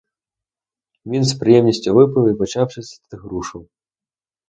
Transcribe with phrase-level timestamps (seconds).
[1.05, 3.67] Він з приємністю випив і почав чистити грушу.